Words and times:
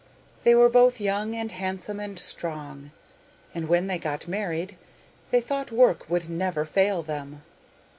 They 0.41 0.55
were 0.55 0.67
both 0.67 0.99
young 0.99 1.35
and 1.35 1.51
handsome 1.51 1.99
and 1.99 2.17
strong, 2.17 2.89
and 3.53 3.69
when 3.69 3.85
they 3.85 3.99
got 3.99 4.27
married, 4.27 4.75
they 5.29 5.41
thought 5.41 5.69
work 5.71 6.09
would 6.09 6.27
never 6.27 6.65
fail 6.65 7.03
them. 7.03 7.43